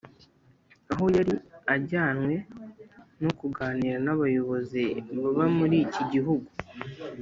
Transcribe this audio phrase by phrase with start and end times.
[0.91, 1.33] aho yari
[1.73, 2.35] ajyanwe
[3.23, 4.83] no kuganira n’abayobozi
[5.21, 6.49] baba muri iki gihugu